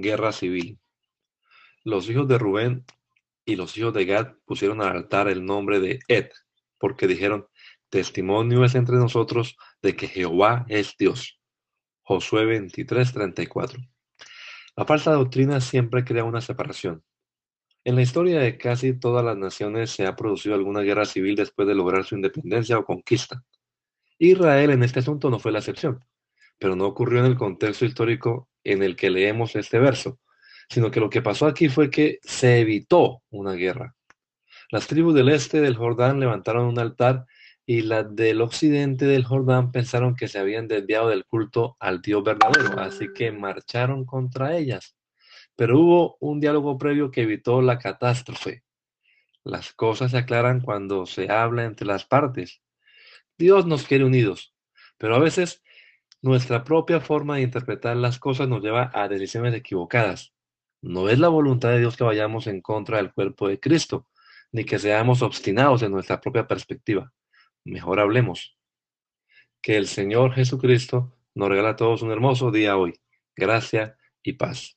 [0.00, 0.78] Guerra civil.
[1.84, 2.84] Los hijos de Rubén
[3.44, 6.30] y los hijos de Gad pusieron al altar el nombre de Ed,
[6.78, 7.46] porque dijeron,
[7.88, 11.40] testimonio es entre nosotros de que Jehová es Dios.
[12.02, 13.80] Josué 23, 34.
[14.76, 17.02] La falsa doctrina siempre crea una separación.
[17.82, 21.66] En la historia de casi todas las naciones se ha producido alguna guerra civil después
[21.66, 23.42] de lograr su independencia o conquista.
[24.18, 26.04] Israel en este asunto no fue la excepción,
[26.58, 30.18] pero no ocurrió en el contexto histórico en el que leemos este verso,
[30.68, 33.94] sino que lo que pasó aquí fue que se evitó una guerra.
[34.70, 37.26] Las tribus del este del Jordán levantaron un altar
[37.66, 42.22] y las del occidente del Jordán pensaron que se habían desviado del culto al Dios
[42.22, 44.96] verdadero, así que marcharon contra ellas.
[45.56, 48.62] Pero hubo un diálogo previo que evitó la catástrofe.
[49.44, 52.60] Las cosas se aclaran cuando se habla entre las partes.
[53.38, 54.54] Dios nos quiere unidos,
[54.98, 55.62] pero a veces
[56.22, 60.32] nuestra propia forma de interpretar las cosas nos lleva a decisiones equivocadas.
[60.82, 64.06] No es la voluntad de Dios que vayamos en contra del cuerpo de Cristo,
[64.52, 67.12] ni que seamos obstinados en nuestra propia perspectiva.
[67.64, 68.56] Mejor hablemos.
[69.62, 72.98] Que el Señor Jesucristo nos regala a todos un hermoso día hoy.
[73.36, 74.76] Gracia y paz.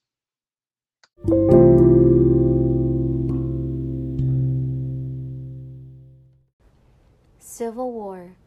[7.40, 8.43] Civil War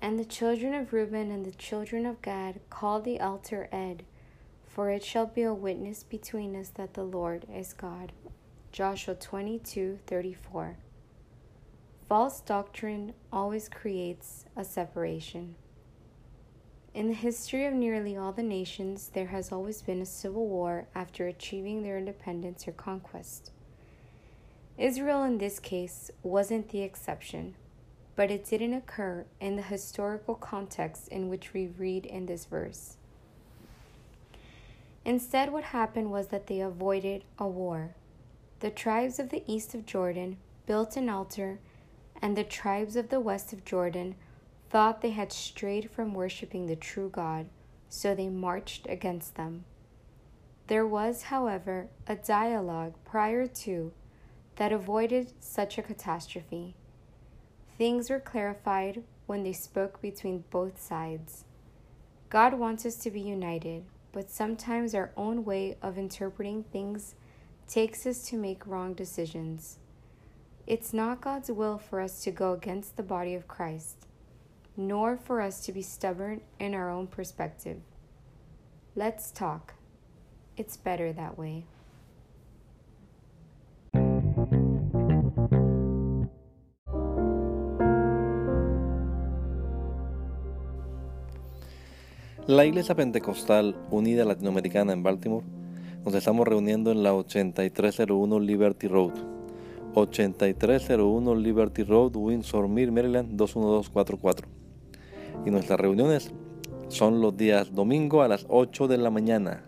[0.00, 4.04] And the children of Reuben and the children of Gad called the altar Ed,
[4.64, 8.12] for it shall be a witness between us that the Lord is God.
[8.70, 10.76] Joshua 22:34.
[12.08, 15.56] False doctrine always creates a separation.
[16.94, 20.86] In the history of nearly all the nations, there has always been a civil war
[20.94, 23.50] after achieving their independence or conquest.
[24.78, 27.56] Israel, in this case, wasn't the exception
[28.18, 32.96] but it didn't occur in the historical context in which we read in this verse.
[35.04, 37.94] Instead, what happened was that they avoided a war.
[38.58, 40.36] The tribes of the east of Jordan
[40.66, 41.60] built an altar,
[42.20, 44.16] and the tribes of the west of Jordan
[44.68, 47.46] thought they had strayed from worshiping the true God,
[47.88, 49.64] so they marched against them.
[50.66, 53.92] There was, however, a dialogue prior to
[54.56, 56.74] that avoided such a catastrophe.
[57.78, 61.44] Things were clarified when they spoke between both sides.
[62.28, 67.14] God wants us to be united, but sometimes our own way of interpreting things
[67.68, 69.78] takes us to make wrong decisions.
[70.66, 74.06] It's not God's will for us to go against the body of Christ,
[74.76, 77.80] nor for us to be stubborn in our own perspective.
[78.96, 79.74] Let's talk.
[80.56, 81.64] It's better that way.
[92.48, 95.44] La Iglesia Pentecostal Unida Latinoamericana en Baltimore
[96.02, 99.12] nos estamos reuniendo en la 8301 Liberty Road.
[99.92, 104.48] 8301 Liberty Road, Windsor Mill, Maryland 21244.
[105.44, 106.32] Y nuestras reuniones
[106.88, 109.66] son los días domingo a las 8 de la mañana.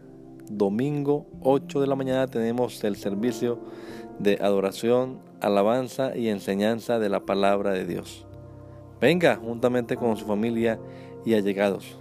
[0.50, 3.58] Domingo 8 de la mañana tenemos el servicio
[4.18, 8.26] de adoración, alabanza y enseñanza de la palabra de Dios.
[9.02, 10.80] Venga juntamente con su familia
[11.26, 12.00] y allegados